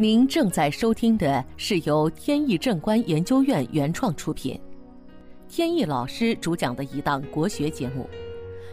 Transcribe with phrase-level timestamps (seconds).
[0.00, 4.58] 您正在收听的是由天意正观研究院原创出品，
[5.46, 8.08] 天意老师主讲的一档国学节目。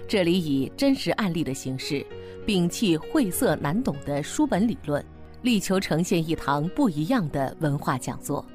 [0.08, 2.02] 这里以真实案例的形式，
[2.46, 5.06] 摒弃晦涩难懂的书本理论，
[5.42, 8.46] 力求呈现一堂不一样的文化讲座。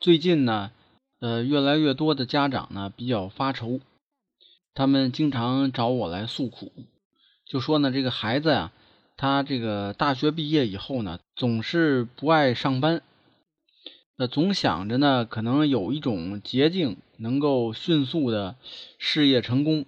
[0.00, 0.70] 最近呢，
[1.20, 3.80] 呃，越来越多的家长呢比较发愁，
[4.72, 6.72] 他们经常找我来诉苦。
[7.46, 8.72] 就说呢，这个孩子呀，
[9.16, 13.02] 他这个大学毕业以后呢，总是不爱上班，
[14.16, 18.56] 呃，总想着呢，可能有一种捷径能够迅速的
[18.98, 19.86] 事业成功，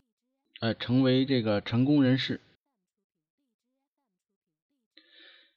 [0.61, 2.41] 呃，成为这个成功人士。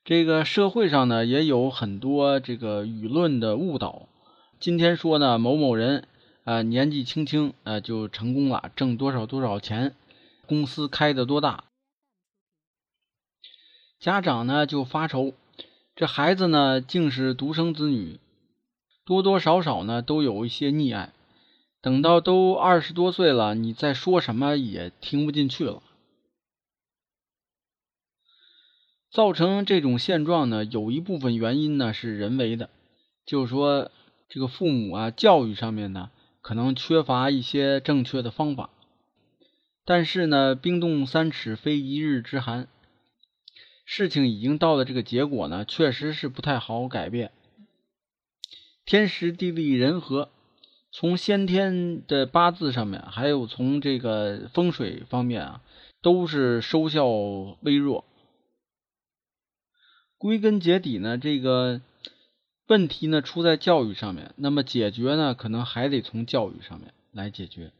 [0.04, 4.10] 这个社会上呢，也有很多这个舆论的误导。
[4.60, 6.08] 今天说呢，某某人
[6.46, 9.94] 啊，年纪轻轻呃就成功了，挣多少多少钱，
[10.48, 11.66] 公司开的多大。
[14.02, 15.36] 家长呢就发愁，
[15.96, 18.20] 这孩子呢竟是独生子女，
[19.06, 21.14] 多多少少呢都有一些溺爱。
[21.82, 25.84] 等到都二十多岁了，你再说什么也听不进去了。
[29.12, 32.72] 造成这种现状呢，有一部分原因呢是人为的，
[33.24, 33.92] 就是说
[34.28, 36.10] 这个父母啊教育上面呢
[36.42, 38.72] 可能缺乏一些正确的方法。
[39.86, 42.68] 但是呢，冰冻三尺非一日之寒。
[43.94, 47.34] 事情已经到了这个结果呢，确实是不太好改变。
[48.86, 50.30] 天时地利人和，
[50.94, 55.62] 从先天的八字上面，还有从这个风水方面啊，
[56.02, 58.06] 都是收效微弱。
[60.18, 61.82] 归根结底呢，这个
[62.68, 67.74] 问题呢出在教育上面，那么解决呢，可能还得从教育上面来解决。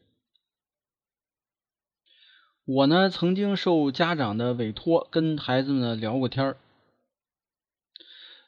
[2.74, 6.58] 我呢，曾经受家长的委托，跟孩子们聊过天儿。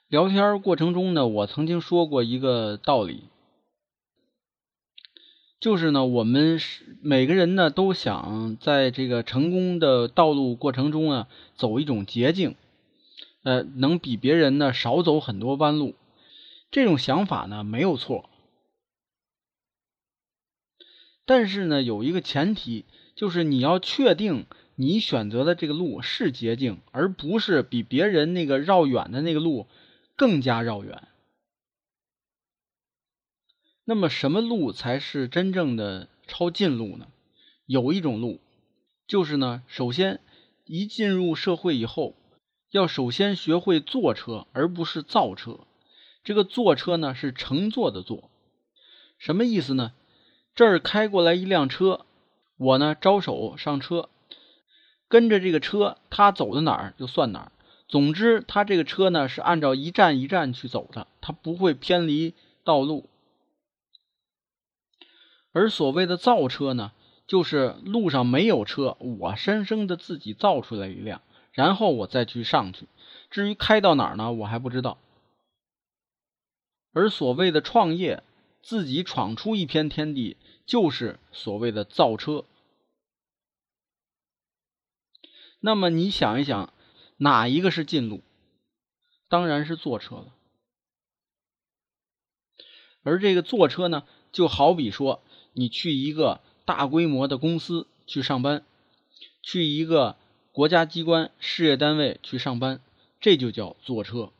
[0.07, 3.25] 聊天过程中呢，我曾经说过一个道理，
[5.59, 11.27] 就是呢，我们是每个人呢都想在这个成功的道路过程中啊，
[11.57, 12.55] 走一种捷径，
[13.43, 15.95] 呃，能比别人呢少走很多弯路。
[16.71, 18.29] 这种想法呢没有错，
[21.25, 22.85] 但是呢，有一个前提。
[23.15, 29.67] 就是你要确定你选择的这个路是捷径，而不是比别人那个绕远的那个路
[30.15, 31.07] 更加绕远。
[33.85, 37.07] 那么什么路才是真正的抄近路呢？
[37.65, 38.39] 有一种路，
[39.05, 40.21] 就是呢，首先
[40.65, 42.15] 一进入社会以后，
[42.71, 45.59] 要首先学会坐车，而不是造车。
[46.23, 48.31] 这个坐车呢，是乘坐的坐。
[49.17, 49.93] 什么意思呢？
[50.55, 52.05] 这儿开过来一辆车。
[52.63, 54.09] 我呢，招手上车，
[55.09, 57.51] 跟着这个车，他走到哪儿就算哪儿。
[57.89, 63.09] 总之，他这个车呢是按照一站一站去走的，他不会偏离道路。
[65.51, 66.93] 而所谓的造车呢，
[67.27, 71.21] 就是路上没有车，我生生的自己造出来一辆，
[71.51, 72.87] 然后我再去上去。
[73.29, 74.97] 至于开到哪儿呢，我还不知道。
[76.93, 78.23] 而所谓的创业，
[78.63, 82.45] 自己闯出一片天地，就是所谓的造车。
[85.65, 86.73] 那么你想一想，
[87.15, 88.21] 哪一个是近路？
[89.29, 90.35] 当然是坐车了。
[93.03, 94.03] 而这个坐车呢，
[94.33, 95.23] 就好比说，
[95.53, 98.65] 你去一个大规模的公司去上班，
[99.41, 100.17] 去一个
[100.51, 102.81] 国家机关、事业单位去上班，
[103.21, 104.33] 这就叫坐车。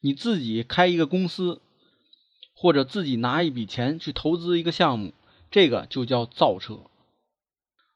[0.00, 1.60] 你自己开一个公司，
[2.54, 5.12] 或者自己拿一笔钱去投资一个项目，
[5.50, 6.80] 这个就叫造车。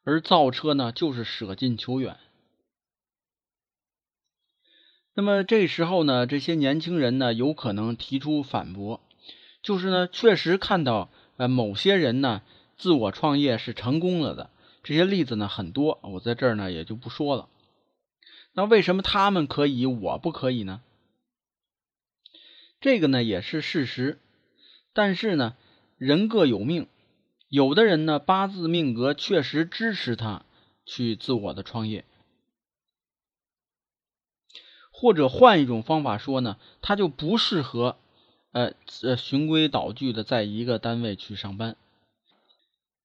[0.05, 2.16] 而造车呢，就是舍近求远。
[5.12, 9.00] 那么这时候呢，这些年轻人呢，有可能提出反驳，
[9.62, 12.43] 就是呢，确实看到呃某些人呢，
[12.78, 14.50] 自我创业是成功了的，
[14.83, 17.48] 这些例子呢很多，我在这儿呢也就不说了。
[18.53, 20.80] 那为什么他们可以，我不可以呢？
[22.80, 24.19] 这个呢也是事实，
[24.95, 25.57] 但是呢，
[25.98, 26.89] 人各有命。
[27.51, 30.45] 有的人呢，八字命格确实支持他
[30.87, 32.05] 去自我的创业，
[34.93, 37.99] 或者换一种方法说呢，他就不适合
[38.53, 41.77] 呃呃循规蹈矩的在一个单位去上班，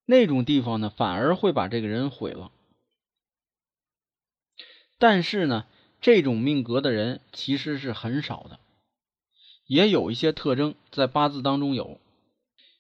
[0.06, 2.52] 那种地方呢，反而会把这个人毁了。
[5.00, 5.66] 但是呢，
[6.00, 8.60] 这种命格的人其实是很少的，
[9.66, 12.00] 也有一些特征在八字当中有。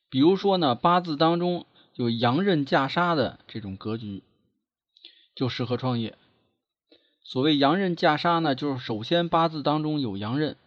[0.09, 4.23] 比如说呢，八字当中有阳刃架杀的这种格局，
[5.35, 6.17] 就适合创业。
[7.23, 10.57] 所谓阳刃架杀呢，就是首先八字当中有阳刃，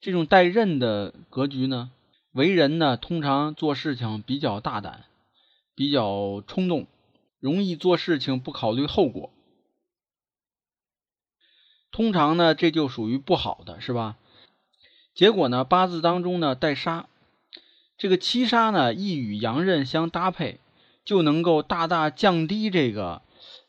[0.00, 1.90] 这种带刃的格局呢，
[2.32, 5.06] 为人呢通常做事情比较大胆，
[5.74, 6.86] 比较冲动，
[7.40, 9.32] 容易做事情不考虑后果。
[11.90, 14.18] 通常呢，这就属于不好的，是吧？
[15.14, 17.08] 结果呢，八字当中呢带杀，
[17.98, 20.60] 这个七杀呢一与阳刃相搭配，
[21.04, 23.22] 就能够大大降低这个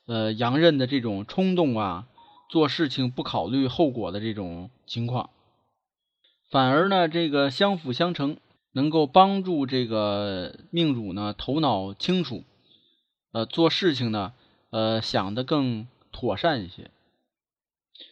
[0.06, 2.08] 呃阳刃的这种冲动啊，
[2.50, 5.30] 做事情不考虑后果的这种情况，
[6.50, 8.38] 反而呢这个相辅相成，
[8.74, 12.44] 能够帮助这个命主呢头脑清楚，
[13.32, 14.34] 呃做事情呢
[14.72, 16.92] 呃想得更妥善一些。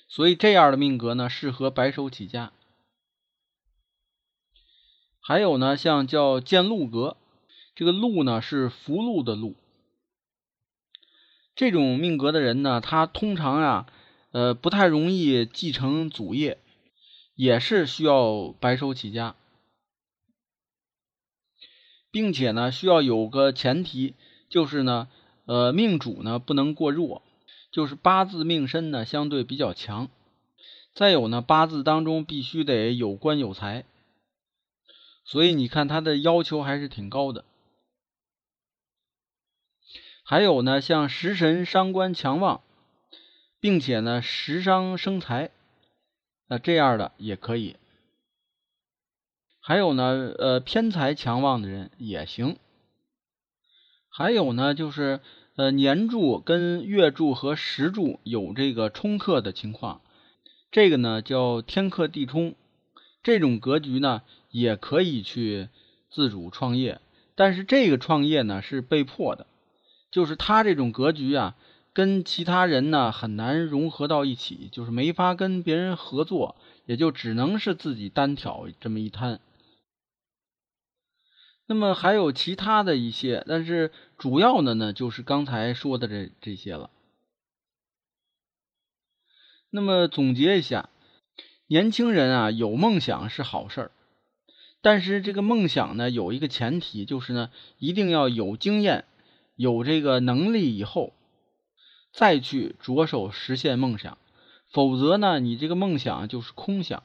[0.08, 2.54] 所以这样的命格呢，适合白手起家。
[5.27, 7.18] 还有呢，像叫建禄格，
[7.74, 9.56] 这个禄呢是福禄的禄。
[11.56, 13.88] 这种命格的人呢，他通常啊，
[14.30, 16.60] 呃，不太容易继承祖业，
[17.33, 19.36] 也是需要白手起家，
[22.12, 24.13] 并且呢，需要有个前提，
[24.48, 25.07] 就是呢，
[25.45, 27.24] 呃，命主呢不能过弱。
[27.71, 30.07] 就是八字命身呢相对比较强，
[30.94, 33.86] 再有呢八字当中必须得有官有财，
[35.25, 37.44] 所以你看他的要求还是挺高的。
[40.24, 42.62] 还有呢像食神伤官强旺，
[43.60, 45.51] 并且呢食伤生财，
[46.48, 47.75] 那这样的也可以。
[49.60, 52.57] 还有呢呃偏财强旺的人也行。
[54.10, 55.19] 还有呢就是。
[55.57, 60.01] 呃，年柱跟月柱和时柱有这个冲克的情况，
[60.69, 62.56] 这个呢叫天克地冲，
[63.25, 65.68] 这种格局呢也可以去
[66.12, 67.01] 自主创业，
[67.33, 69.48] 但是这个创业呢是被迫的，
[70.12, 71.56] 就是他这种格局啊，
[71.92, 76.56] 跟其他人呢很难融合到一起，就是没法跟别人合作，
[76.86, 79.39] 也就只能是自己单挑这么一摊。
[81.66, 86.92] 那么还有其他的一些，但是主要的呢，就是刚才说的这这些了。
[89.71, 90.89] 那么总结一下，
[91.68, 93.92] 年轻人啊有梦想是好事儿，
[94.82, 99.06] 但是这个梦想呢有一个前提，就是呢一定要有经验、
[99.56, 101.14] 有这个能力以后，
[102.14, 104.20] 再去着手实现梦想，
[104.72, 107.02] 否则呢你这个梦想就是空想。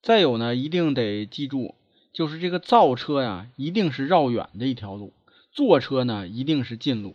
[0.00, 1.74] 再有呢，一定得记住，
[2.12, 5.12] 就是这个造车呀，一定是绕远的一条路；
[5.52, 7.14] 坐车呢，一定是近路。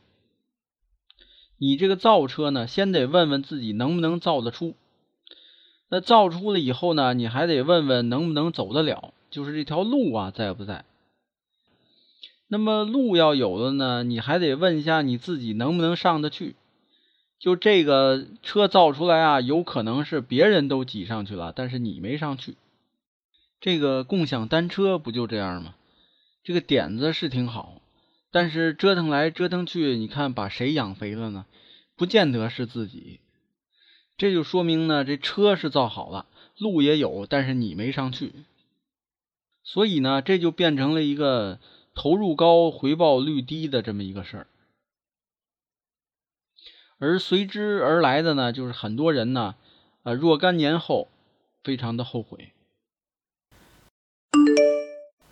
[1.58, 4.76] 你这个造车呢，先得问问自己能不能造得出。
[5.90, 10.86] 那造出了以后呢，你还得问问能不能走得了，就是这条路啊在不在。
[12.48, 16.56] 那么路要有了呢，你还得问一下你自己能不能上得去。
[17.40, 22.56] 就这个车造出来啊，有可能是别人都挤上去了，但是你没上去。
[23.60, 25.76] 这个共享单车不就这样吗？
[26.44, 27.82] 这个点子是挺好，
[28.32, 31.46] 但是折腾来折腾去，你看把谁养肥了呢？
[31.96, 33.20] 不见得是自己。
[34.18, 36.26] 这就说明呢，这车是造好了，
[36.58, 38.34] 路也有，但是你没上去。
[39.64, 41.60] 所以呢，这就变成了一个
[41.94, 44.48] 投入高、回报率低的这么一个事儿。
[47.00, 49.56] 而随之而来的呢，就是很多人呢，
[50.04, 51.08] 呃，若干年后
[51.64, 52.52] 非常的后悔。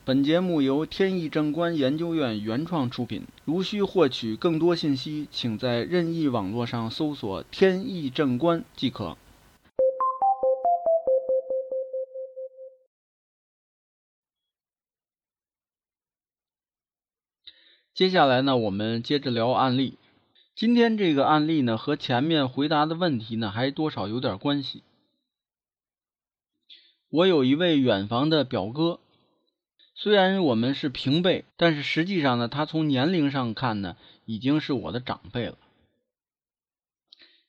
[0.08, 3.26] 本节目由天意正观研究院原创出品。
[3.44, 9.18] 如需获取更多信息，请在任意网络上搜索“天意正观”即可。
[17.96, 19.98] 接下来呢，我们接着聊案例。
[20.54, 24.84] 今天这个案例呢，和前面回答的问题呢，还多少有点关系。
[27.10, 29.00] 我有一位远房的表哥。
[29.98, 35.58] 虽然我们是平辈，但是实际上呢，他从年龄上看呢，已经是我的长辈了。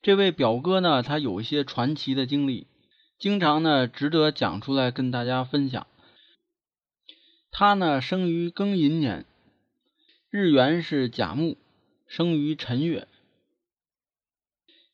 [0.01, 2.69] 这位表哥呢，他有一些传奇的经历，
[3.19, 5.89] 经常呢值得讲出来跟大家分享。
[7.51, 9.27] 他呢生于庚寅年，
[10.31, 11.57] 日元是甲木，
[12.07, 13.09] 生于辰月，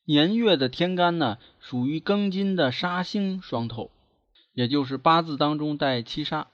[0.05, 3.91] 年月的天干呢属于庚金的杀星双透，
[4.53, 6.47] 也就是八字当中带七杀。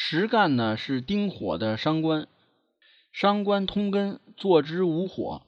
[0.00, 2.28] 实干呢是丁火的伤官，
[3.10, 5.42] 伤官通根，坐之无火，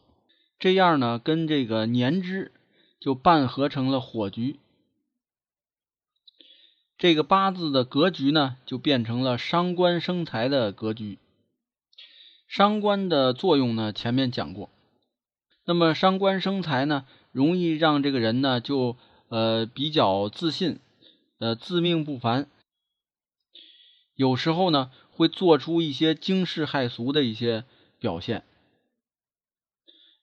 [0.58, 2.50] 这样呢跟这个年支
[2.98, 4.58] 就半合成了火局，
[6.98, 11.20] 这个八字的格局呢就变成了伤官生财的格局。
[12.48, 14.68] 伤官的作用呢前面讲过，
[15.64, 18.96] 那么伤官生财呢，容易让这个人呢就
[19.28, 20.80] 呃比较自信，
[21.38, 22.50] 呃自命不凡，
[24.20, 27.64] 有时候呢会做出一些惊世骇俗的一些
[27.98, 28.44] 表现，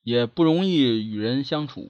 [0.03, 1.89] 也不容易与人相处。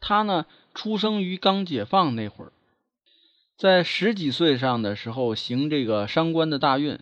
[0.00, 0.44] 他呢
[0.74, 2.52] 出生于刚解放那会儿，
[3.56, 6.98] 在十几岁上的时候行这个伤官的大运，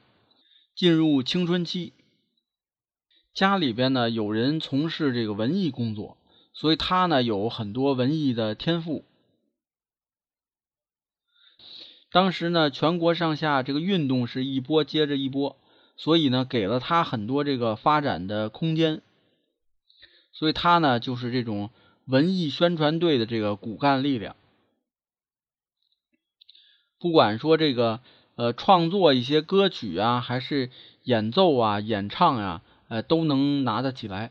[0.74, 1.94] 进入青春期。
[3.32, 6.18] 家里边呢有人从事这个文艺工作，
[6.52, 9.06] 所以他呢有很多文艺的天赋。
[12.16, 15.58] 当时呢全国上下这个运动是一波接着一波，
[15.98, 19.02] 所以呢给了他很多这个发展的空间。
[20.32, 21.68] 所以他呢就是这种
[22.06, 24.34] 文艺宣传队的这个骨干力量。
[26.98, 28.00] 不管说这个
[28.36, 30.70] 呃创作一些歌曲啊，还是
[31.02, 32.62] 演奏啊、演唱啊。
[32.88, 34.30] 呃，都能拿得起来。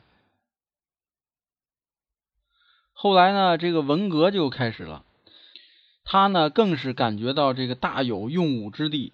[2.94, 5.04] 后来呢，这个文革就开始了，
[6.06, 9.12] 他呢更是感觉到这个大有用武之地，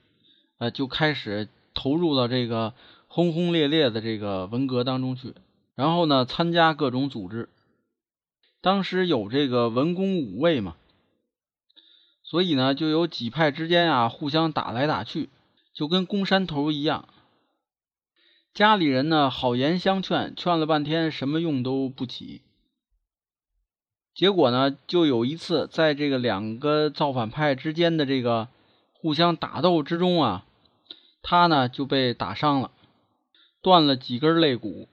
[0.60, 2.74] 呃，就开始投入到这个
[3.07, 5.33] 轰轰烈烈的这个文革当中去。
[5.74, 7.50] 然后呢，参加各种组织。
[8.62, 10.75] 当时有这个文工五卫嘛，
[12.24, 15.29] 所以呢，就有几派之间啊互相打来打去，
[15.74, 17.07] 就跟攻山头一样。
[18.53, 22.41] 家里人呢，好言相劝，劝了半天，什么用都不起。
[24.13, 28.50] 结果呢，就有一次，在这个两个造反派之间的这个
[28.94, 30.46] 互相打斗之中啊，
[31.24, 32.72] 他呢就被打伤了，
[33.62, 34.88] 断了几根肋骨。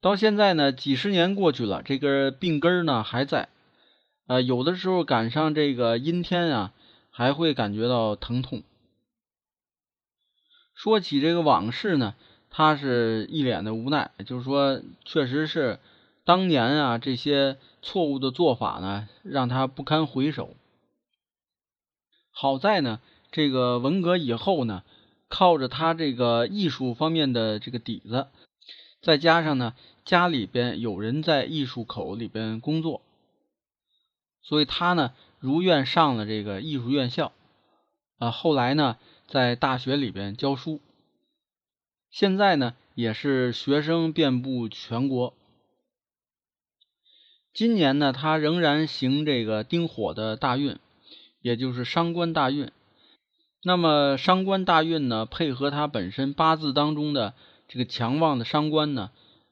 [0.00, 3.48] 到现在呢，几十年过去了，这个病根呢还在。
[4.26, 6.72] 呃，有的时候赶上这个阴天啊，
[7.10, 8.62] 还会感觉到疼痛。
[10.74, 12.14] 说起这个往事呢，
[12.50, 15.78] 他是一脸的无奈，就是说，确实是
[16.26, 20.56] 当年啊这些错误的做法呢，让他不堪回首。
[22.32, 24.82] 好在呢，这个文革以后呢，
[25.28, 28.26] 靠着他这个艺术方面的这个底子，
[29.00, 33.02] 再加上呢家里边有人在艺术口里边工作，
[34.42, 37.32] 所以他呢如愿上了这个艺术院校。
[38.18, 38.98] 啊，后来呢？
[39.28, 40.80] 在大学里边教书，
[42.10, 45.35] 现在呢也是学生遍布全国。
[47.56, 50.76] 今年呢，他仍然行这个丁火的大运，
[51.40, 52.70] 也就是伤官大运。
[53.62, 57.32] 那么伤官大运呢，配合他本身八字当中的
[57.66, 59.10] 这个强旺的伤官呢，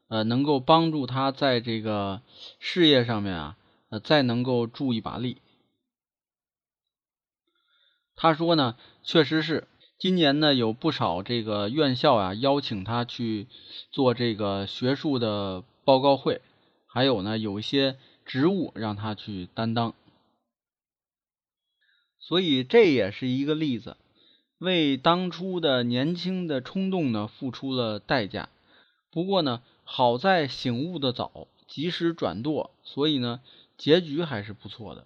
[0.09, 2.21] 呃，能够帮助他在这个
[2.61, 3.57] 事业上面啊，
[3.89, 5.39] 呃，再能够助一把力。
[8.17, 9.67] 他说呢，确实是
[9.99, 13.47] 今年呢有不少这个院校啊邀请他去
[13.91, 16.43] 做这个学术的报告会，
[16.95, 19.97] 还有呢有一些职务让他去担当，
[22.21, 23.97] 所以这也是一个例子，
[24.59, 28.49] 为当初的年轻的冲动呢付出了代价。
[29.11, 33.41] 不过呢，好在醒悟的早，及时转舵，所以呢
[33.77, 35.05] 结局还是不错的。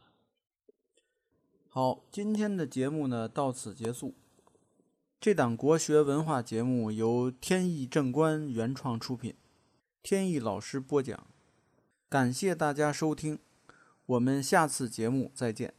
[1.71, 4.13] 好，今天的节目呢到此结束。
[5.19, 9.35] 这档国学文化节目由天意正观原创出品，
[10.03, 11.27] 天意老师播讲。
[12.09, 13.39] 感谢大家收听，
[14.07, 15.78] 我们下次节目再见。